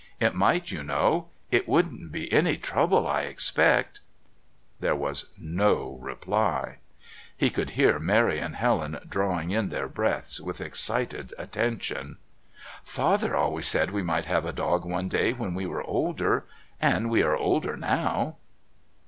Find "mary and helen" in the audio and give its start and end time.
7.99-8.97